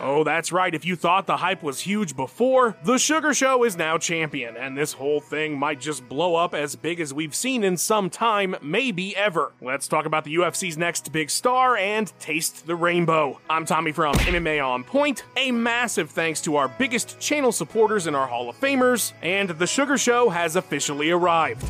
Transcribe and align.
Oh, 0.00 0.22
that's 0.24 0.52
right. 0.52 0.74
If 0.74 0.84
you 0.84 0.94
thought 0.94 1.26
the 1.26 1.38
hype 1.38 1.62
was 1.62 1.80
huge 1.80 2.14
before, 2.14 2.76
the 2.84 2.94
Suga 2.94 3.34
Show 3.34 3.64
is 3.64 3.76
now 3.76 3.98
champion, 3.98 4.56
and 4.56 4.76
this 4.76 4.92
whole 4.92 5.20
thing 5.20 5.58
might 5.58 5.80
just 5.80 6.08
blow 6.08 6.36
up 6.36 6.54
as 6.54 6.76
big 6.76 7.00
as 7.00 7.12
we've 7.12 7.34
seen 7.34 7.64
in 7.64 7.76
some 7.76 8.08
time, 8.08 8.54
maybe 8.62 9.16
ever. 9.16 9.52
Let's 9.60 9.88
talk 9.88 10.06
about 10.06 10.24
the 10.24 10.36
UFC's 10.36 10.78
next 10.78 11.10
big 11.12 11.30
star 11.30 11.76
and 11.76 12.12
taste 12.20 12.66
the 12.66 12.76
rainbow. 12.76 13.40
I'm 13.50 13.64
Tommy 13.66 13.90
from 13.90 14.14
MMA 14.14 14.64
On 14.64 14.84
Point. 14.84 15.24
A 15.36 15.50
massive 15.50 16.10
thanks 16.10 16.40
to 16.42 16.56
our 16.56 16.68
biggest 16.68 17.18
channel 17.18 17.50
supporters 17.50 18.06
and 18.06 18.14
our 18.14 18.26
Hall 18.26 18.48
of 18.48 18.58
Famers, 18.60 19.12
and 19.22 19.50
the 19.50 19.64
Suga 19.64 19.98
Show 19.98 20.30
has 20.30 20.54
officially 20.54 21.10
arrived. 21.10 21.68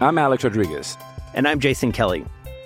I'm 0.00 0.18
Alex 0.18 0.44
Rodriguez. 0.44 0.96
And 1.34 1.46
I'm 1.46 1.60
Jason 1.60 1.92
Kelly. 1.92 2.24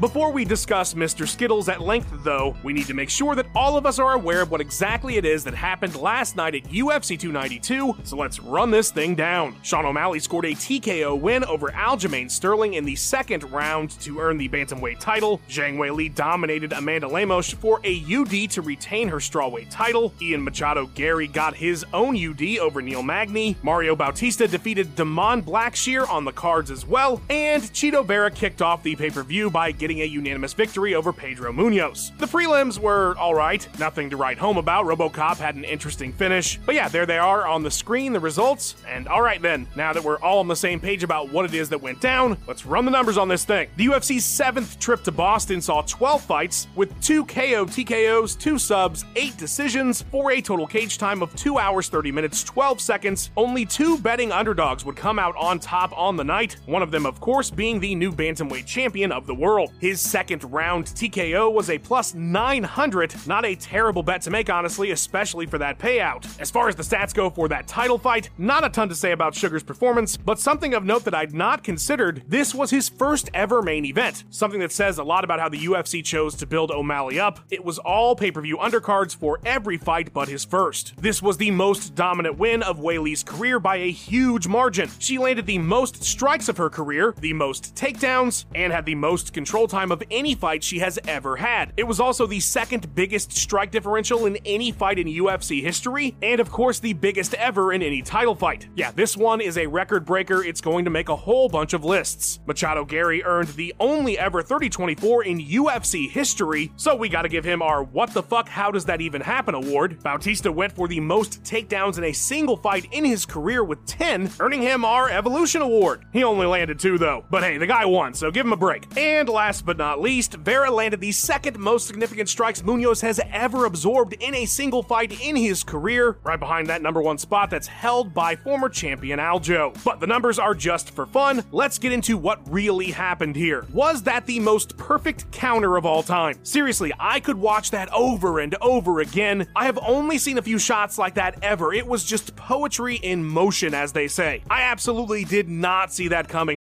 Before 0.00 0.32
we 0.32 0.46
discuss 0.46 0.94
Mr. 0.94 1.28
Skittles 1.28 1.68
at 1.68 1.82
length, 1.82 2.10
though, 2.24 2.56
we 2.64 2.72
need 2.72 2.86
to 2.86 2.94
make 2.94 3.10
sure 3.10 3.34
that 3.34 3.44
all 3.54 3.76
of 3.76 3.84
us 3.84 3.98
are 3.98 4.14
aware 4.14 4.40
of 4.40 4.50
what 4.50 4.62
exactly 4.62 5.18
it 5.18 5.26
is 5.26 5.44
that 5.44 5.52
happened 5.52 5.94
last 5.94 6.36
night 6.36 6.54
at 6.54 6.62
UFC 6.62 7.20
292, 7.20 7.96
so 8.04 8.16
let's 8.16 8.40
run 8.40 8.70
this 8.70 8.90
thing 8.90 9.14
down. 9.14 9.54
Sean 9.62 9.84
O'Malley 9.84 10.18
scored 10.18 10.46
a 10.46 10.54
TKO 10.54 11.20
win 11.20 11.44
over 11.44 11.68
Aljamain 11.68 12.30
Sterling 12.30 12.74
in 12.74 12.86
the 12.86 12.96
second 12.96 13.44
round 13.52 13.90
to 14.00 14.20
earn 14.20 14.38
the 14.38 14.48
Bantamweight 14.48 15.00
title. 15.00 15.38
Zhang 15.50 15.76
Weili 15.76 16.14
dominated 16.14 16.72
Amanda 16.72 17.06
Lemos 17.06 17.52
for 17.52 17.78
a 17.84 18.02
UD 18.10 18.50
to 18.52 18.62
retain 18.62 19.06
her 19.06 19.18
strawweight 19.18 19.68
title. 19.68 20.14
Ian 20.22 20.42
Machado 20.42 20.86
Garry 20.94 21.26
got 21.26 21.54
his 21.54 21.84
own 21.92 22.16
UD 22.16 22.56
over 22.56 22.80
Neil 22.80 23.02
Magny. 23.02 23.54
Mario 23.62 23.94
Bautista 23.94 24.48
defeated 24.48 24.96
Damon 24.96 25.42
Blackshear 25.42 26.08
on 26.08 26.24
the 26.24 26.32
cards 26.32 26.70
as 26.70 26.86
well, 26.86 27.20
and 27.28 27.62
Chito 27.64 28.02
Vera 28.02 28.30
kicked 28.30 28.62
off 28.62 28.82
the 28.82 28.96
pay-per-view 28.96 29.50
by 29.50 29.70
getting 29.70 29.89
a 29.98 30.04
unanimous 30.04 30.52
victory 30.52 30.94
over 30.94 31.12
Pedro 31.12 31.52
Munoz. 31.52 32.12
The 32.18 32.26
prelims 32.26 32.78
were 32.78 33.16
alright, 33.18 33.68
nothing 33.80 34.08
to 34.10 34.16
write 34.16 34.38
home 34.38 34.56
about. 34.56 34.86
Robocop 34.86 35.38
had 35.38 35.56
an 35.56 35.64
interesting 35.64 36.12
finish. 36.12 36.58
But 36.64 36.76
yeah, 36.76 36.88
there 36.88 37.06
they 37.06 37.18
are 37.18 37.48
on 37.48 37.64
the 37.64 37.70
screen, 37.70 38.12
the 38.12 38.20
results. 38.20 38.76
And 38.86 39.08
alright 39.08 39.42
then, 39.42 39.66
now 39.74 39.92
that 39.92 40.04
we're 40.04 40.20
all 40.20 40.38
on 40.38 40.46
the 40.46 40.54
same 40.54 40.78
page 40.78 41.02
about 41.02 41.32
what 41.32 41.44
it 41.44 41.54
is 41.54 41.68
that 41.70 41.82
went 41.82 42.00
down, 42.00 42.36
let's 42.46 42.64
run 42.64 42.84
the 42.84 42.92
numbers 42.92 43.18
on 43.18 43.26
this 43.26 43.44
thing. 43.44 43.68
The 43.76 43.86
UFC's 43.86 44.24
seventh 44.24 44.78
trip 44.78 45.02
to 45.02 45.12
Boston 45.12 45.60
saw 45.60 45.82
12 45.82 46.22
fights, 46.22 46.68
with 46.76 46.98
2 47.02 47.24
KO 47.26 47.66
TKOs, 47.66 48.38
2 48.38 48.58
subs, 48.58 49.04
8 49.16 49.36
decisions, 49.36 50.02
for 50.10 50.30
a 50.30 50.40
total 50.40 50.66
cage 50.66 50.96
time 50.96 51.22
of 51.22 51.34
2 51.34 51.58
hours 51.58 51.88
30 51.88 52.12
minutes 52.12 52.44
12 52.44 52.80
seconds. 52.80 53.30
Only 53.36 53.64
two 53.64 53.98
betting 53.98 54.32
underdogs 54.32 54.84
would 54.84 54.96
come 54.96 55.18
out 55.18 55.34
on 55.36 55.58
top 55.58 55.96
on 55.96 56.16
the 56.16 56.24
night, 56.24 56.56
one 56.66 56.82
of 56.82 56.90
them, 56.90 57.06
of 57.06 57.20
course, 57.20 57.50
being 57.50 57.80
the 57.80 57.94
new 57.94 58.12
Bantamweight 58.12 58.66
champion 58.66 59.12
of 59.12 59.26
the 59.26 59.34
world. 59.34 59.72
His 59.80 59.98
second 59.98 60.44
round 60.44 60.84
TKO 60.84 61.50
was 61.50 61.70
a 61.70 61.78
plus 61.78 62.12
900, 62.12 63.14
not 63.26 63.46
a 63.46 63.54
terrible 63.54 64.02
bet 64.02 64.20
to 64.22 64.30
make, 64.30 64.50
honestly, 64.50 64.90
especially 64.90 65.46
for 65.46 65.56
that 65.56 65.78
payout. 65.78 66.26
As 66.38 66.50
far 66.50 66.68
as 66.68 66.76
the 66.76 66.82
stats 66.82 67.14
go 67.14 67.30
for 67.30 67.48
that 67.48 67.66
title 67.66 67.96
fight, 67.96 68.28
not 68.36 68.62
a 68.62 68.68
ton 68.68 68.90
to 68.90 68.94
say 68.94 69.12
about 69.12 69.34
Sugar's 69.34 69.62
performance, 69.62 70.18
but 70.18 70.38
something 70.38 70.74
of 70.74 70.84
note 70.84 71.04
that 71.04 71.14
I'd 71.14 71.32
not 71.32 71.64
considered 71.64 72.22
this 72.28 72.54
was 72.54 72.70
his 72.70 72.90
first 72.90 73.30
ever 73.32 73.62
main 73.62 73.86
event. 73.86 74.24
Something 74.28 74.60
that 74.60 74.70
says 74.70 74.98
a 74.98 75.02
lot 75.02 75.24
about 75.24 75.40
how 75.40 75.48
the 75.48 75.64
UFC 75.64 76.04
chose 76.04 76.34
to 76.34 76.46
build 76.46 76.70
O'Malley 76.70 77.18
up. 77.18 77.40
It 77.50 77.64
was 77.64 77.78
all 77.78 78.14
pay 78.14 78.30
per 78.30 78.42
view 78.42 78.58
undercards 78.58 79.16
for 79.16 79.40
every 79.46 79.78
fight 79.78 80.12
but 80.12 80.28
his 80.28 80.44
first. 80.44 80.92
This 80.98 81.22
was 81.22 81.38
the 81.38 81.52
most 81.52 81.94
dominant 81.94 82.36
win 82.36 82.62
of 82.62 82.80
Weili's 82.80 83.22
career 83.22 83.58
by 83.58 83.76
a 83.76 83.90
huge 83.90 84.46
margin. 84.46 84.90
She 84.98 85.16
landed 85.16 85.46
the 85.46 85.58
most 85.58 86.04
strikes 86.04 86.50
of 86.50 86.58
her 86.58 86.68
career, 86.68 87.14
the 87.18 87.32
most 87.32 87.74
takedowns, 87.74 88.44
and 88.54 88.74
had 88.74 88.84
the 88.84 88.94
most 88.94 89.32
control 89.32 89.69
time 89.70 89.92
of 89.92 90.02
any 90.10 90.34
fight 90.34 90.62
she 90.62 90.80
has 90.80 90.98
ever 91.06 91.36
had. 91.36 91.72
It 91.76 91.84
was 91.84 92.00
also 92.00 92.26
the 92.26 92.40
second 92.40 92.94
biggest 92.94 93.32
strike 93.32 93.70
differential 93.70 94.26
in 94.26 94.36
any 94.44 94.72
fight 94.72 94.98
in 94.98 95.06
UFC 95.06 95.62
history, 95.62 96.16
and 96.22 96.40
of 96.40 96.50
course 96.50 96.78
the 96.78 96.92
biggest 96.92 97.34
ever 97.34 97.72
in 97.72 97.82
any 97.82 98.02
title 98.02 98.34
fight. 98.34 98.68
Yeah, 98.74 98.90
this 98.90 99.16
one 99.16 99.40
is 99.40 99.56
a 99.56 99.66
record 99.66 100.04
breaker. 100.04 100.44
It's 100.44 100.60
going 100.60 100.84
to 100.84 100.90
make 100.90 101.08
a 101.08 101.16
whole 101.16 101.48
bunch 101.48 101.72
of 101.72 101.84
lists. 101.84 102.40
Machado 102.46 102.84
Garry 102.84 103.22
earned 103.24 103.48
the 103.48 103.74
only 103.80 104.18
ever 104.18 104.42
30-24 104.42 105.26
in 105.26 105.38
UFC 105.38 106.10
history, 106.10 106.72
so 106.76 106.94
we 106.94 107.08
gotta 107.08 107.28
give 107.28 107.44
him 107.44 107.62
our 107.62 107.82
what 107.82 108.12
the 108.12 108.22
fuck 108.22 108.48
how 108.48 108.70
does 108.70 108.84
that 108.86 109.00
even 109.00 109.20
happen 109.20 109.54
award. 109.54 110.02
Bautista 110.02 110.50
went 110.50 110.72
for 110.72 110.88
the 110.88 111.00
most 111.00 111.42
takedowns 111.44 111.98
in 111.98 112.04
a 112.04 112.12
single 112.12 112.56
fight 112.56 112.86
in 112.92 113.04
his 113.04 113.24
career 113.24 113.62
with 113.64 113.86
10, 113.86 114.32
earning 114.40 114.62
him 114.62 114.84
our 114.84 115.08
Evolution 115.08 115.62
Award. 115.62 116.04
He 116.12 116.24
only 116.24 116.46
landed 116.46 116.78
two 116.78 116.98
though, 116.98 117.24
but 117.30 117.42
hey, 117.42 117.58
the 117.58 117.66
guy 117.66 117.84
won, 117.84 118.14
so 118.14 118.30
give 118.30 118.44
him 118.46 118.52
a 118.52 118.56
break. 118.56 118.86
And 118.96 119.28
last 119.28 119.59
but 119.62 119.76
not 119.76 120.00
least, 120.00 120.34
Vera 120.34 120.70
landed 120.70 121.00
the 121.00 121.12
second 121.12 121.58
most 121.58 121.86
significant 121.86 122.28
strikes 122.28 122.62
Munoz 122.62 123.00
has 123.00 123.20
ever 123.32 123.64
absorbed 123.64 124.14
in 124.14 124.34
a 124.34 124.46
single 124.46 124.82
fight 124.82 125.20
in 125.20 125.36
his 125.36 125.64
career, 125.64 126.18
right 126.22 126.38
behind 126.38 126.66
that 126.68 126.82
number 126.82 127.00
one 127.00 127.18
spot 127.18 127.50
that's 127.50 127.66
held 127.66 128.14
by 128.14 128.36
former 128.36 128.68
champion 128.68 129.18
Aljo. 129.18 129.76
But 129.84 130.00
the 130.00 130.06
numbers 130.06 130.38
are 130.38 130.54
just 130.54 130.90
for 130.90 131.06
fun. 131.06 131.44
Let's 131.52 131.78
get 131.78 131.92
into 131.92 132.16
what 132.16 132.40
really 132.50 132.90
happened 132.90 133.36
here. 133.36 133.66
Was 133.72 134.02
that 134.04 134.26
the 134.26 134.40
most 134.40 134.76
perfect 134.76 135.30
counter 135.32 135.76
of 135.76 135.86
all 135.86 136.02
time? 136.02 136.38
Seriously, 136.42 136.92
I 136.98 137.20
could 137.20 137.36
watch 137.36 137.70
that 137.70 137.92
over 137.92 138.40
and 138.40 138.54
over 138.60 139.00
again. 139.00 139.46
I 139.54 139.66
have 139.66 139.78
only 139.86 140.18
seen 140.18 140.38
a 140.38 140.42
few 140.42 140.58
shots 140.58 140.98
like 140.98 141.14
that 141.14 141.38
ever. 141.42 141.72
It 141.72 141.86
was 141.86 142.04
just 142.04 142.36
poetry 142.36 142.96
in 142.96 143.24
motion, 143.24 143.74
as 143.74 143.92
they 143.92 144.08
say. 144.08 144.42
I 144.50 144.62
absolutely 144.62 145.24
did 145.24 145.48
not 145.48 145.92
see 145.92 146.08
that 146.08 146.28
coming. 146.28 146.56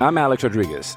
I'm 0.00 0.18
Alex 0.18 0.42
Rodriguez. 0.42 0.96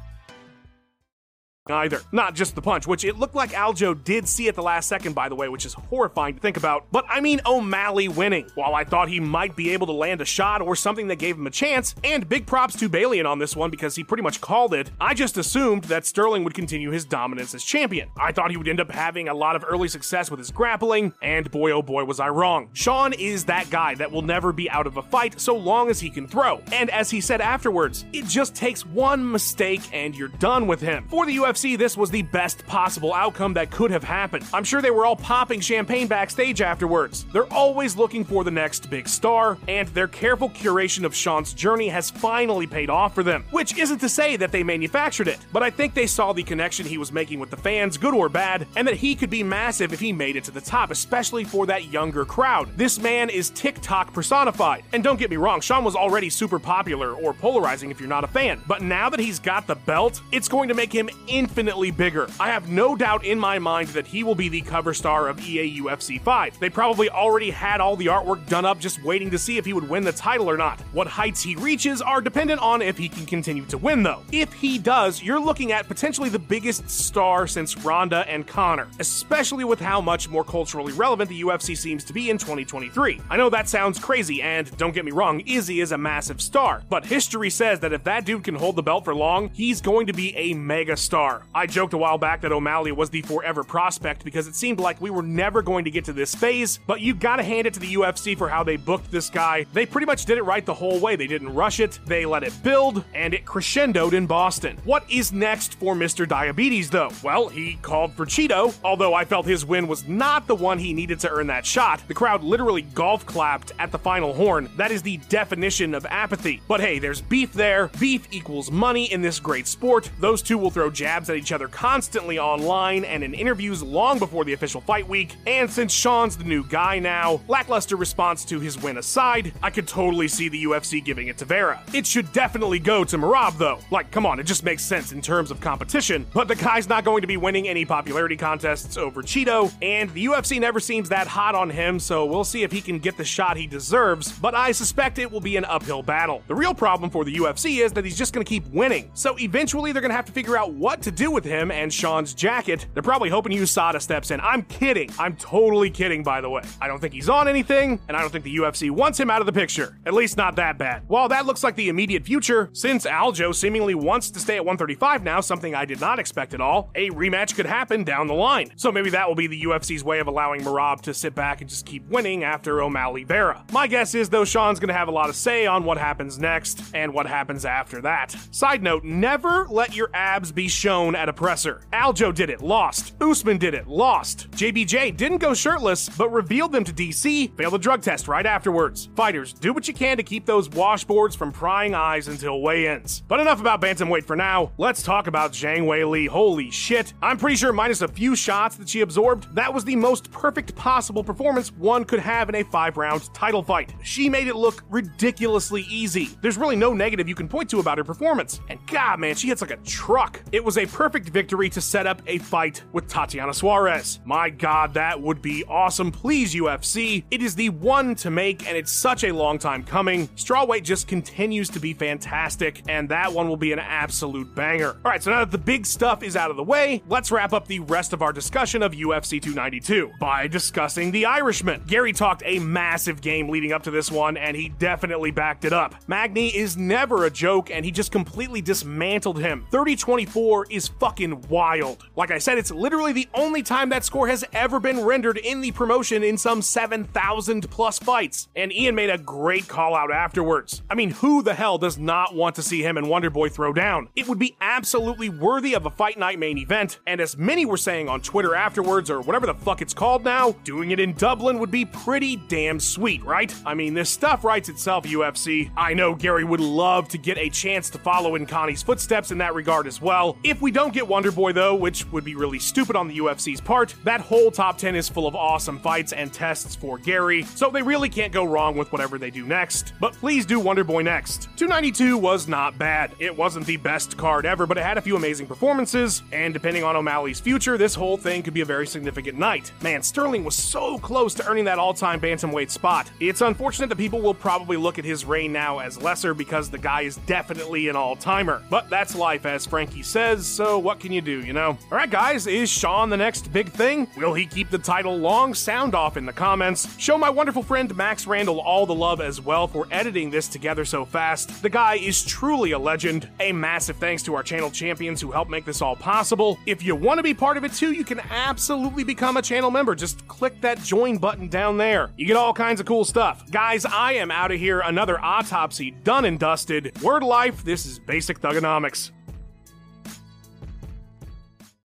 Either. 1.69 2.01
Not 2.11 2.33
just 2.33 2.55
the 2.55 2.61
punch, 2.61 2.87
which 2.87 3.05
it 3.05 3.17
looked 3.17 3.35
like 3.35 3.51
Aljo 3.51 4.03
did 4.03 4.27
see 4.27 4.47
at 4.47 4.55
the 4.55 4.63
last 4.63 4.89
second, 4.89 5.13
by 5.13 5.29
the 5.29 5.35
way, 5.35 5.47
which 5.47 5.65
is 5.65 5.73
horrifying 5.73 6.33
to 6.35 6.39
think 6.39 6.57
about. 6.57 6.85
But 6.91 7.05
I 7.07 7.21
mean 7.21 7.39
O'Malley 7.45 8.07
winning. 8.07 8.47
While 8.55 8.73
I 8.73 8.83
thought 8.83 9.09
he 9.09 9.19
might 9.19 9.55
be 9.55 9.71
able 9.71 9.85
to 9.87 9.93
land 9.93 10.21
a 10.21 10.25
shot 10.25 10.61
or 10.61 10.75
something 10.75 11.07
that 11.07 11.17
gave 11.17 11.37
him 11.37 11.45
a 11.45 11.51
chance, 11.51 11.93
and 12.03 12.27
big 12.27 12.47
props 12.47 12.75
to 12.79 12.89
Balian 12.89 13.29
on 13.29 13.37
this 13.37 13.55
one 13.55 13.69
because 13.69 13.95
he 13.95 14.03
pretty 14.03 14.23
much 14.23 14.41
called 14.41 14.73
it, 14.73 14.89
I 14.99 15.13
just 15.13 15.37
assumed 15.37 15.83
that 15.85 16.05
Sterling 16.05 16.43
would 16.43 16.53
continue 16.53 16.89
his 16.89 17.05
dominance 17.05 17.53
as 17.53 17.63
champion. 17.63 18.09
I 18.17 18.31
thought 18.31 18.51
he 18.51 18.57
would 18.57 18.67
end 18.67 18.79
up 18.79 18.91
having 18.91 19.29
a 19.29 19.33
lot 19.33 19.55
of 19.55 19.63
early 19.67 19.87
success 19.87 20.31
with 20.31 20.39
his 20.39 20.51
grappling, 20.51 21.13
and 21.21 21.49
boy 21.51 21.71
oh 21.71 21.81
boy 21.81 22.05
was 22.05 22.19
I 22.19 22.29
wrong. 22.29 22.69
Sean 22.73 23.13
is 23.13 23.45
that 23.45 23.69
guy 23.69 23.95
that 23.95 24.11
will 24.11 24.21
never 24.23 24.51
be 24.51 24.69
out 24.69 24.87
of 24.87 24.97
a 24.97 25.01
fight 25.03 25.39
so 25.39 25.55
long 25.55 25.89
as 25.89 25.99
he 25.99 26.09
can 26.09 26.27
throw. 26.27 26.61
And 26.71 26.89
as 26.89 27.11
he 27.11 27.21
said 27.21 27.39
afterwards, 27.41 28.05
it 28.13 28.25
just 28.25 28.55
takes 28.55 28.85
one 28.85 29.29
mistake 29.31 29.81
and 29.93 30.15
you're 30.15 30.27
done 30.27 30.65
with 30.65 30.81
him. 30.81 31.05
For 31.09 31.25
the 31.25 31.37
UFC, 31.37 31.50
this 31.51 31.97
was 31.97 32.09
the 32.09 32.21
best 32.21 32.65
possible 32.65 33.13
outcome 33.13 33.53
that 33.55 33.71
could 33.71 33.91
have 33.91 34.05
happened. 34.05 34.45
I'm 34.53 34.63
sure 34.63 34.81
they 34.81 34.89
were 34.89 35.05
all 35.05 35.17
popping 35.17 35.59
champagne 35.59 36.07
backstage 36.07 36.61
afterwards. 36.61 37.25
They're 37.33 37.51
always 37.51 37.97
looking 37.97 38.23
for 38.23 38.45
the 38.45 38.51
next 38.51 38.89
big 38.89 39.07
star, 39.07 39.57
and 39.67 39.87
their 39.89 40.07
careful 40.07 40.49
curation 40.49 41.03
of 41.03 41.13
Sean's 41.13 41.53
journey 41.53 41.89
has 41.89 42.09
finally 42.09 42.67
paid 42.67 42.89
off 42.89 43.13
for 43.13 43.21
them. 43.21 43.43
Which 43.51 43.77
isn't 43.77 43.99
to 43.99 44.07
say 44.07 44.37
that 44.37 44.53
they 44.53 44.63
manufactured 44.63 45.27
it, 45.27 45.39
but 45.51 45.61
I 45.61 45.69
think 45.69 45.93
they 45.93 46.07
saw 46.07 46.31
the 46.31 46.41
connection 46.41 46.85
he 46.85 46.97
was 46.97 47.11
making 47.11 47.39
with 47.39 47.49
the 47.49 47.57
fans, 47.57 47.97
good 47.97 48.13
or 48.13 48.29
bad, 48.29 48.65
and 48.77 48.87
that 48.87 48.95
he 48.95 49.13
could 49.13 49.29
be 49.29 49.43
massive 49.43 49.91
if 49.91 49.99
he 49.99 50.13
made 50.13 50.37
it 50.37 50.45
to 50.45 50.51
the 50.51 50.61
top, 50.61 50.89
especially 50.89 51.43
for 51.43 51.65
that 51.65 51.91
younger 51.91 52.23
crowd. 52.23 52.69
This 52.77 52.97
man 52.97 53.29
is 53.29 53.49
TikTok 53.49 54.13
personified. 54.13 54.83
And 54.93 55.03
don't 55.03 55.19
get 55.19 55.29
me 55.29 55.37
wrong, 55.37 55.59
Sean 55.59 55.83
was 55.83 55.97
already 55.97 56.29
super 56.29 56.59
popular 56.59 57.13
or 57.13 57.33
polarizing 57.33 57.91
if 57.91 57.99
you're 57.99 58.07
not 58.07 58.23
a 58.23 58.27
fan. 58.27 58.61
But 58.67 58.81
now 58.81 59.09
that 59.09 59.19
he's 59.19 59.39
got 59.39 59.67
the 59.67 59.75
belt, 59.75 60.21
it's 60.31 60.47
going 60.47 60.69
to 60.69 60.73
make 60.73 60.93
him 60.93 61.09
infinitely 61.41 61.89
bigger. 61.89 62.27
I 62.39 62.49
have 62.49 62.69
no 62.69 62.95
doubt 62.95 63.25
in 63.25 63.39
my 63.39 63.57
mind 63.57 63.87
that 63.89 64.05
he 64.05 64.23
will 64.23 64.35
be 64.35 64.47
the 64.47 64.61
cover 64.61 64.93
star 64.93 65.27
of 65.27 65.39
EA 65.41 65.81
UFC 65.81 66.21
5. 66.21 66.59
They 66.59 66.69
probably 66.69 67.09
already 67.09 67.49
had 67.49 67.81
all 67.81 67.95
the 67.95 68.05
artwork 68.05 68.47
done 68.47 68.63
up 68.63 68.77
just 68.77 69.03
waiting 69.03 69.31
to 69.31 69.39
see 69.39 69.57
if 69.57 69.65
he 69.65 69.73
would 69.73 69.89
win 69.89 70.03
the 70.03 70.11
title 70.11 70.47
or 70.47 70.55
not. 70.55 70.79
What 70.93 71.07
heights 71.07 71.41
he 71.41 71.55
reaches 71.55 71.99
are 71.99 72.21
dependent 72.21 72.61
on 72.61 72.83
if 72.83 72.95
he 72.95 73.09
can 73.09 73.25
continue 73.25 73.65
to 73.65 73.77
win, 73.79 74.03
though. 74.03 74.21
If 74.31 74.53
he 74.53 74.77
does, 74.77 75.23
you're 75.23 75.39
looking 75.39 75.71
at 75.71 75.87
potentially 75.87 76.29
the 76.29 76.37
biggest 76.37 76.87
star 76.87 77.47
since 77.47 77.75
Ronda 77.75 78.23
and 78.29 78.45
Conor, 78.45 78.87
especially 78.99 79.63
with 79.63 79.79
how 79.79 79.99
much 79.99 80.29
more 80.29 80.43
culturally 80.43 80.93
relevant 80.93 81.27
the 81.27 81.41
UFC 81.41 81.75
seems 81.75 82.03
to 82.03 82.13
be 82.13 82.29
in 82.29 82.37
2023. 82.37 83.19
I 83.31 83.37
know 83.37 83.49
that 83.49 83.67
sounds 83.67 83.97
crazy, 83.97 84.43
and 84.43 84.69
don't 84.77 84.93
get 84.93 85.05
me 85.05 85.11
wrong, 85.11 85.39
Izzy 85.47 85.81
is 85.81 85.91
a 85.91 85.97
massive 85.97 86.39
star, 86.39 86.83
but 86.87 87.03
history 87.03 87.49
says 87.49 87.79
that 87.79 87.93
if 87.93 88.03
that 88.03 88.25
dude 88.25 88.43
can 88.43 88.53
hold 88.53 88.75
the 88.75 88.83
belt 88.83 89.05
for 89.05 89.15
long, 89.15 89.49
he's 89.53 89.81
going 89.81 90.05
to 90.05 90.13
be 90.13 90.35
a 90.37 90.53
mega 90.53 90.95
star. 90.95 91.30
I 91.53 91.65
joked 91.65 91.93
a 91.93 91.97
while 91.97 92.17
back 92.17 92.41
that 92.41 92.51
O'Malley 92.51 92.91
was 92.91 93.09
the 93.09 93.21
forever 93.21 93.63
prospect 93.63 94.23
because 94.23 94.47
it 94.47 94.55
seemed 94.55 94.79
like 94.79 94.99
we 95.01 95.09
were 95.09 95.23
never 95.23 95.61
going 95.61 95.85
to 95.85 95.91
get 95.91 96.05
to 96.05 96.13
this 96.13 96.35
phase, 96.35 96.79
but 96.87 97.01
you 97.01 97.13
gotta 97.13 97.43
hand 97.43 97.67
it 97.67 97.73
to 97.75 97.79
the 97.79 97.93
UFC 97.93 98.37
for 98.37 98.49
how 98.49 98.63
they 98.63 98.77
booked 98.77 99.11
this 99.11 99.29
guy. 99.29 99.65
They 99.73 99.85
pretty 99.85 100.05
much 100.05 100.25
did 100.25 100.37
it 100.37 100.43
right 100.43 100.65
the 100.65 100.73
whole 100.73 100.99
way. 100.99 101.15
They 101.15 101.27
didn't 101.27 101.53
rush 101.53 101.79
it, 101.79 101.99
they 102.05 102.25
let 102.25 102.43
it 102.43 102.53
build, 102.63 103.03
and 103.13 103.33
it 103.33 103.45
crescendoed 103.45 104.13
in 104.13 104.27
Boston. 104.27 104.77
What 104.83 105.09
is 105.09 105.31
next 105.31 105.75
for 105.75 105.95
Mr. 105.95 106.27
Diabetes, 106.27 106.89
though? 106.89 107.11
Well, 107.23 107.47
he 107.49 107.75
called 107.81 108.13
for 108.13 108.25
Chito, 108.25 108.73
although 108.83 109.13
I 109.13 109.25
felt 109.25 109.45
his 109.45 109.65
win 109.65 109.87
was 109.87 110.07
not 110.07 110.47
the 110.47 110.55
one 110.55 110.79
he 110.79 110.93
needed 110.93 111.19
to 111.21 111.29
earn 111.29 111.47
that 111.47 111.65
shot. 111.65 112.01
The 112.07 112.13
crowd 112.13 112.43
literally 112.43 112.81
golf 112.81 113.25
clapped 113.25 113.71
at 113.79 113.91
the 113.91 113.99
final 113.99 114.33
horn. 114.33 114.69
That 114.77 114.91
is 114.91 115.01
the 115.01 115.17
definition 115.29 115.93
of 115.93 116.05
apathy. 116.07 116.61
But 116.67 116.81
hey, 116.81 116.99
there's 116.99 117.21
beef 117.21 117.53
there. 117.53 117.87
Beef 117.99 118.27
equals 118.31 118.71
money 118.71 119.11
in 119.11 119.21
this 119.21 119.39
great 119.39 119.67
sport. 119.67 120.09
Those 120.19 120.41
two 120.41 120.57
will 120.57 120.71
throw 120.71 120.89
jabs 120.89 121.20
at 121.29 121.37
each 121.37 121.51
other 121.51 121.67
constantly 121.67 122.37
online 122.37 123.05
and 123.05 123.23
in 123.23 123.33
interviews 123.33 123.81
long 123.81 124.19
before 124.19 124.43
the 124.43 124.53
official 124.53 124.81
fight 124.81 125.07
week. 125.07 125.35
And 125.47 125.69
since 125.69 125.93
Sean's 125.93 126.37
the 126.37 126.43
new 126.43 126.63
guy 126.67 126.99
now, 126.99 127.41
lackluster 127.47 127.95
response 127.95 128.43
to 128.45 128.59
his 128.59 128.81
win 128.81 128.97
aside, 128.97 129.53
I 129.63 129.69
could 129.69 129.87
totally 129.87 130.27
see 130.27 130.49
the 130.49 130.63
UFC 130.65 131.03
giving 131.03 131.27
it 131.27 131.37
to 131.37 131.45
Vera. 131.45 131.81
It 131.93 132.05
should 132.05 132.31
definitely 132.33 132.79
go 132.79 133.03
to 133.03 133.17
Merab 133.17 133.57
though. 133.57 133.79
Like, 133.89 134.11
come 134.11 134.25
on, 134.25 134.39
it 134.39 134.43
just 134.43 134.63
makes 134.63 134.83
sense 134.83 135.11
in 135.11 135.21
terms 135.21 135.51
of 135.51 135.61
competition. 135.61 136.25
But 136.33 136.47
the 136.47 136.55
guy's 136.55 136.89
not 136.89 137.05
going 137.05 137.21
to 137.21 137.27
be 137.27 137.37
winning 137.37 137.67
any 137.67 137.85
popularity 137.85 138.37
contests 138.37 138.97
over 138.97 139.21
Chito, 139.21 139.71
and 139.81 140.09
the 140.11 140.25
UFC 140.25 140.59
never 140.59 140.79
seems 140.79 141.09
that 141.09 141.27
hot 141.27 141.55
on 141.55 141.69
him, 141.69 141.99
so 141.99 142.25
we'll 142.25 142.43
see 142.43 142.63
if 142.63 142.71
he 142.71 142.81
can 142.81 142.99
get 142.99 143.17
the 143.17 143.23
shot 143.23 143.57
he 143.57 143.67
deserves. 143.67 144.31
But 144.31 144.55
I 144.55 144.71
suspect 144.71 145.19
it 145.19 145.31
will 145.31 145.41
be 145.41 145.57
an 145.57 145.65
uphill 145.65 146.03
battle. 146.03 146.43
The 146.47 146.55
real 146.55 146.73
problem 146.73 147.09
for 147.09 147.23
the 147.23 147.35
UFC 147.35 147.83
is 147.83 147.93
that 147.93 148.03
he's 148.03 148.17
just 148.17 148.33
to 148.45 148.49
keep 148.49 148.65
winning. 148.67 149.09
So 149.13 149.37
eventually 149.39 149.91
they're 149.91 150.01
to 150.11 150.15
have 150.15 150.25
to 150.25 150.31
figure 150.31 150.57
out 150.57 150.73
what 150.73 151.01
to 151.03 151.10
do 151.11 151.31
with 151.31 151.45
him 151.45 151.71
and 151.71 151.93
Sean's 151.93 152.33
jacket. 152.33 152.85
They're 152.93 153.01
probably 153.01 153.29
hoping 153.29 153.51
USADA 153.57 154.01
steps 154.01 154.31
in. 154.31 154.39
I'm 154.41 154.63
kidding. 154.63 155.09
I'm 155.17 155.35
totally 155.35 155.89
kidding, 155.89 156.23
by 156.23 156.41
the 156.41 156.49
way. 156.49 156.61
I 156.79 156.87
don't 156.87 156.99
think 156.99 157.13
he's 157.13 157.29
on 157.29 157.47
anything, 157.47 157.99
and 158.07 158.15
I 158.15 158.21
don't 158.21 158.29
think 158.29 158.43
the 158.43 158.55
UFC 158.55 158.91
wants 158.91 159.19
him 159.19 159.29
out 159.29 159.41
of 159.41 159.45
the 159.45 159.53
picture. 159.53 159.97
At 160.05 160.13
least 160.13 160.37
not 160.37 160.55
that 160.57 160.77
bad. 160.77 161.03
While 161.07 161.29
that 161.29 161.45
looks 161.45 161.63
like 161.63 161.75
the 161.75 161.89
immediate 161.89 162.23
future, 162.25 162.69
since 162.73 163.05
Aljo 163.05 163.55
seemingly 163.55 163.95
wants 163.95 164.29
to 164.31 164.39
stay 164.39 164.57
at 164.57 164.65
135 164.65 165.23
now, 165.23 165.41
something 165.41 165.73
I 165.73 165.85
did 165.85 165.99
not 165.99 166.19
expect 166.19 166.53
at 166.53 166.61
all, 166.61 166.91
a 166.95 167.09
rematch 167.09 167.55
could 167.55 167.65
happen 167.65 168.03
down 168.03 168.27
the 168.27 168.33
line. 168.33 168.71
So 168.75 168.91
maybe 168.91 169.09
that 169.11 169.27
will 169.27 169.35
be 169.35 169.47
the 169.47 169.63
UFC's 169.63 170.03
way 170.03 170.19
of 170.19 170.27
allowing 170.27 170.61
Merab 170.61 171.01
to 171.01 171.13
sit 171.13 171.33
back 171.33 171.61
and 171.61 171.69
just 171.69 171.85
keep 171.85 172.07
winning 172.07 172.43
after 172.43 172.81
O'Malley 172.81 173.23
Vera. 173.23 173.65
My 173.71 173.87
guess 173.87 174.13
is, 174.13 174.29
though, 174.29 174.45
Sean's 174.45 174.79
to 174.89 174.93
have 174.93 175.07
a 175.07 175.11
lot 175.11 175.29
of 175.29 175.35
say 175.35 175.65
on 175.65 175.83
what 175.83 175.97
happens 175.97 176.37
next 176.37 176.81
and 176.93 177.13
what 177.13 177.25
happens 177.25 177.65
after 177.65 178.01
that. 178.01 178.35
Side 178.51 178.83
note, 178.83 179.03
never 179.03 179.65
let 179.69 179.95
your 179.95 180.09
abs 180.13 180.51
be 180.51 180.67
shown 180.67 181.00
at 181.09 181.27
a 181.27 181.33
presser. 181.33 181.81
Aljo 181.91 182.33
did 182.33 182.49
it, 182.49 182.61
lost. 182.61 183.13
Usman 183.21 183.57
did 183.57 183.73
it, 183.73 183.87
lost. 183.87 184.49
JBJ 184.51 185.17
didn't 185.17 185.39
go 185.39 185.53
shirtless, 185.53 186.07
but 186.09 186.29
revealed 186.29 186.71
them 186.71 186.83
to 186.83 186.93
DC, 186.93 187.55
failed 187.57 187.73
the 187.73 187.77
drug 187.77 188.01
test 188.01 188.27
right 188.27 188.45
afterwards. 188.45 189.09
Fighters, 189.15 189.53
do 189.53 189.73
what 189.73 189.87
you 189.87 189.93
can 189.93 190.17
to 190.17 190.23
keep 190.23 190.45
those 190.45 190.69
washboards 190.69 191.35
from 191.35 191.51
prying 191.51 191.95
eyes 191.95 192.27
until 192.27 192.61
weigh-ins. 192.61 193.21
But 193.27 193.39
enough 193.39 193.59
about 193.59 193.81
bantamweight 193.81 194.25
for 194.25 194.35
now. 194.35 194.71
Let's 194.77 195.01
talk 195.01 195.27
about 195.27 195.51
Zhang 195.51 195.85
Weili. 195.85 196.27
Holy 196.27 196.69
shit. 196.69 197.13
I'm 197.21 197.37
pretty 197.37 197.55
sure 197.55 197.73
minus 197.73 198.01
a 198.01 198.07
few 198.07 198.35
shots 198.35 198.75
that 198.75 198.87
she 198.87 199.01
absorbed, 199.01 199.53
that 199.55 199.73
was 199.73 199.83
the 199.83 199.95
most 199.95 200.31
perfect 200.31 200.75
possible 200.75 201.23
performance 201.23 201.71
one 201.71 202.05
could 202.05 202.19
have 202.19 202.49
in 202.49 202.55
a 202.55 202.63
five-round 202.63 203.33
title 203.33 203.63
fight. 203.63 203.93
She 204.03 204.29
made 204.29 204.47
it 204.47 204.55
look 204.55 204.83
ridiculously 204.89 205.83
easy. 205.89 206.29
There's 206.41 206.57
really 206.57 206.75
no 206.75 206.93
negative 206.93 207.27
you 207.27 207.35
can 207.35 207.47
point 207.47 207.69
to 207.71 207.79
about 207.79 207.97
her 207.97 208.03
performance. 208.03 208.59
And 208.69 208.79
god 208.87 209.19
man, 209.19 209.35
she 209.35 209.47
hits 209.47 209.61
like 209.61 209.71
a 209.71 209.77
truck. 209.77 210.41
It 210.51 210.63
was 210.63 210.77
a 210.77 210.85
perfect 210.91 211.29
victory 211.29 211.69
to 211.69 211.81
set 211.81 212.05
up 212.05 212.21
a 212.27 212.37
fight 212.37 212.83
with 212.91 213.07
Tatiana 213.07 213.53
Suarez. 213.53 214.19
My 214.25 214.49
god, 214.49 214.93
that 214.93 215.19
would 215.19 215.41
be 215.41 215.63
awesome. 215.65 216.11
Please, 216.11 216.53
UFC. 216.53 217.23
It 217.31 217.41
is 217.41 217.55
the 217.55 217.69
one 217.69 218.13
to 218.15 218.29
make, 218.29 218.67
and 218.67 218.77
it's 218.77 218.91
such 218.91 219.23
a 219.23 219.31
long 219.31 219.57
time 219.57 219.83
coming. 219.83 220.27
Strawweight 220.29 220.83
just 220.83 221.07
continues 221.07 221.69
to 221.69 221.79
be 221.79 221.93
fantastic, 221.93 222.83
and 222.89 223.07
that 223.09 223.31
one 223.31 223.47
will 223.47 223.57
be 223.57 223.71
an 223.71 223.79
absolute 223.79 224.53
banger. 224.53 224.89
All 225.05 225.11
right, 225.11 225.23
so 225.23 225.31
now 225.31 225.39
that 225.39 225.51
the 225.51 225.57
big 225.57 225.85
stuff 225.85 226.23
is 226.23 226.35
out 226.35 226.51
of 226.51 226.57
the 226.57 226.63
way, 226.63 227.01
let's 227.07 227.31
wrap 227.31 227.53
up 227.53 227.67
the 227.67 227.79
rest 227.79 228.11
of 228.11 228.21
our 228.21 228.33
discussion 228.33 228.83
of 228.83 228.91
UFC 228.91 229.41
292 229.41 230.11
by 230.19 230.47
discussing 230.47 231.11
the 231.11 231.25
Irishman. 231.25 231.83
Garry 231.87 232.11
talked 232.11 232.43
a 232.45 232.59
massive 232.59 233.21
game 233.21 233.47
leading 233.47 233.71
up 233.71 233.83
to 233.83 233.91
this 233.91 234.11
one, 234.11 234.35
and 234.35 234.57
he 234.57 234.69
definitely 234.69 235.31
backed 235.31 235.63
it 235.63 235.73
up. 235.73 235.95
Magny 236.07 236.49
is 236.49 236.75
never 236.75 237.25
a 237.25 237.29
joke, 237.29 237.71
and 237.71 237.85
he 237.85 237.91
just 237.91 238.11
completely 238.11 238.61
dismantled 238.61 239.39
him. 239.39 239.65
30 239.71 239.95
24 239.95 240.67
is 240.69 240.80
fucking 240.87 241.41
wild. 241.49 242.07
Like 242.15 242.31
I 242.31 242.37
said, 242.37 242.57
it's 242.57 242.71
literally 242.71 243.13
the 243.13 243.27
only 243.33 243.63
time 243.63 243.89
that 243.89 244.03
score 244.03 244.27
has 244.27 244.43
ever 244.53 244.79
been 244.79 245.03
rendered 245.03 245.37
in 245.37 245.61
the 245.61 245.71
promotion 245.71 246.23
in 246.23 246.37
some 246.37 246.61
7,000 246.61 247.69
plus 247.69 247.99
fights. 247.99 248.47
And 248.55 248.71
Ian 248.71 248.95
made 248.95 249.09
a 249.09 249.17
great 249.17 249.67
call 249.67 249.95
out 249.95 250.11
afterwards. 250.11 250.81
I 250.89 250.95
mean, 250.95 251.11
who 251.11 251.43
the 251.43 251.53
hell 251.53 251.77
does 251.77 251.97
not 251.97 252.35
want 252.35 252.55
to 252.55 252.63
see 252.63 252.81
him 252.81 252.97
and 252.97 253.07
Wonderboy 253.07 253.51
throw 253.51 253.73
down? 253.73 254.09
It 254.15 254.27
would 254.27 254.39
be 254.39 254.55
absolutely 254.61 255.29
worthy 255.29 255.73
of 255.73 255.85
a 255.85 255.89
fight 255.89 256.17
night 256.17 256.39
main 256.39 256.57
event, 256.57 256.99
and 257.07 257.21
as 257.21 257.37
many 257.37 257.65
were 257.65 257.77
saying 257.77 258.09
on 258.09 258.21
Twitter 258.21 258.55
afterwards, 258.55 259.09
or 259.09 259.21
whatever 259.21 259.45
the 259.45 259.53
fuck 259.53 259.81
it's 259.81 259.93
called 259.93 260.23
now, 260.23 260.51
doing 260.63 260.91
it 260.91 260.99
in 260.99 261.13
Dublin 261.13 261.59
would 261.59 261.71
be 261.71 261.85
pretty 261.85 262.35
damn 262.35 262.79
sweet, 262.79 263.23
right? 263.23 263.53
I 263.65 263.73
mean, 263.73 263.93
this 263.93 264.09
stuff 264.09 264.43
writes 264.43 264.69
itself, 264.69 265.05
UFC. 265.05 265.71
I 265.75 265.93
know 265.93 266.15
Garry 266.15 266.43
would 266.43 266.59
love 266.59 267.07
to 267.09 267.17
get 267.17 267.37
a 267.37 267.49
chance 267.49 267.89
to 267.91 267.97
follow 267.97 268.35
in 268.35 268.45
Connie's 268.45 268.83
footsteps 268.83 269.31
in 269.31 269.37
that 269.39 269.53
regard 269.53 269.87
as 269.87 270.01
well. 270.01 270.37
If 270.43 270.61
we 270.61 270.70
don't 270.71 270.93
get 270.93 271.07
Wonder 271.07 271.31
Boy, 271.31 271.53
though, 271.53 271.75
which 271.75 272.05
would 272.11 272.23
be 272.23 272.35
really 272.35 272.59
stupid 272.59 272.95
on 272.95 273.07
the 273.07 273.17
UFC's 273.19 273.61
part, 273.61 273.93
that 274.03 274.21
whole 274.21 274.51
top 274.51 274.77
10 274.77 274.95
is 274.95 275.09
full 275.09 275.27
of 275.27 275.35
awesome 275.35 275.79
fights 275.79 276.13
and 276.13 276.31
tests 276.31 276.75
for 276.75 276.97
Garry, 276.97 277.43
so 277.43 277.69
they 277.69 277.81
really 277.81 278.09
can't 278.09 278.33
go 278.33 278.43
wrong 278.43 278.75
with 278.75 278.91
whatever 278.91 279.17
they 279.17 279.29
do 279.29 279.45
next. 279.45 279.93
But 279.99 280.13
please 280.13 280.45
do 280.45 280.59
Wonder 280.59 280.83
Boy 280.83 281.01
next. 281.01 281.49
292 281.57 282.17
was 282.17 282.47
not 282.47 282.77
bad. 282.77 283.13
It 283.19 283.35
wasn't 283.35 283.65
the 283.65 283.77
best 283.77 284.17
card 284.17 284.45
ever, 284.45 284.65
but 284.65 284.77
it 284.77 284.83
had 284.83 284.97
a 284.97 285.01
few 285.01 285.15
amazing 285.15 285.47
performances, 285.47 286.23
and 286.31 286.53
depending 286.53 286.83
on 286.83 286.95
O'Malley's 286.95 287.39
future, 287.39 287.77
this 287.77 287.95
whole 287.95 288.17
thing 288.17 288.43
could 288.43 288.53
be 288.53 288.61
a 288.61 288.65
very 288.65 288.87
significant 288.87 289.37
night. 289.37 289.71
Man, 289.81 290.01
Sterling 290.01 290.43
was 290.43 290.55
so 290.55 290.97
close 290.99 291.33
to 291.35 291.47
earning 291.47 291.65
that 291.65 291.79
all 291.79 291.93
time 291.93 292.19
bantamweight 292.19 292.69
spot. 292.69 293.09
It's 293.19 293.41
unfortunate 293.41 293.87
that 293.89 293.97
people 293.97 294.21
will 294.21 294.33
probably 294.33 294.77
look 294.77 294.99
at 294.99 295.05
his 295.05 295.25
reign 295.25 295.51
now 295.51 295.79
as 295.79 296.01
lesser 296.01 296.33
because 296.33 296.69
the 296.69 296.77
guy 296.77 297.01
is 297.01 297.17
definitely 297.25 297.87
an 297.87 297.95
all 297.95 298.15
timer. 298.15 298.63
But 298.69 298.89
that's 298.89 299.15
life, 299.15 299.45
as 299.45 299.65
Frankie 299.65 300.03
says, 300.03 300.50
so 300.51 300.77
what 300.77 300.99
can 300.99 301.11
you 301.11 301.21
do, 301.21 301.39
you 301.39 301.53
know? 301.53 301.77
Alright, 301.91 302.09
guys, 302.09 302.45
is 302.47 302.69
Sean 302.69 303.09
the 303.09 303.17
next 303.17 303.51
big 303.53 303.69
thing? 303.69 304.07
Will 304.17 304.33
he 304.33 304.45
keep 304.45 304.69
the 304.69 304.77
title 304.77 305.17
long? 305.17 305.53
Sound 305.53 305.95
off 305.95 306.17
in 306.17 306.25
the 306.25 306.33
comments. 306.33 306.87
Show 306.97 307.17
my 307.17 307.29
wonderful 307.29 307.63
friend 307.63 307.95
Max 307.95 308.27
Randall 308.27 308.59
all 308.59 308.85
the 308.85 308.93
love 308.93 309.21
as 309.21 309.39
well 309.39 309.67
for 309.67 309.87
editing 309.91 310.29
this 310.29 310.47
together 310.47 310.85
so 310.85 311.05
fast. 311.05 311.61
The 311.61 311.69
guy 311.69 311.95
is 311.95 312.23
truly 312.23 312.71
a 312.71 312.79
legend. 312.79 313.29
A 313.39 313.51
massive 313.51 313.97
thanks 313.97 314.23
to 314.23 314.35
our 314.35 314.43
channel 314.43 314.69
champions 314.69 315.21
who 315.21 315.31
helped 315.31 315.49
make 315.49 315.65
this 315.65 315.81
all 315.81 315.95
possible. 315.95 316.59
If 316.65 316.83
you 316.83 316.95
want 316.95 317.17
to 317.19 317.23
be 317.23 317.33
part 317.33 317.57
of 317.57 317.63
it 317.63 317.73
too, 317.73 317.93
you 317.93 318.03
can 318.03 318.19
absolutely 318.19 319.03
become 319.03 319.37
a 319.37 319.41
channel 319.41 319.71
member. 319.71 319.95
Just 319.95 320.27
click 320.27 320.59
that 320.61 320.81
join 320.83 321.17
button 321.17 321.47
down 321.47 321.77
there. 321.77 322.11
You 322.17 322.25
get 322.25 322.35
all 322.35 322.53
kinds 322.53 322.79
of 322.79 322.85
cool 322.85 323.05
stuff. 323.05 323.49
Guys, 323.51 323.85
I 323.85 324.13
am 324.13 324.31
out 324.31 324.51
of 324.51 324.59
here. 324.59 324.81
Another 324.81 325.19
autopsy 325.23 325.91
done 326.03 326.25
and 326.25 326.37
dusted. 326.37 326.91
Word 327.01 327.23
life, 327.23 327.63
this 327.63 327.85
is 327.85 327.99
basic 327.99 328.39
thugonomics. 328.39 329.11